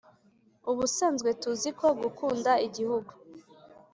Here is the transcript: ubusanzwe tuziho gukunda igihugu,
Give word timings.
ubusanzwe 0.71 1.29
tuziho 1.41 1.87
gukunda 2.01 2.51
igihugu, 2.67 3.11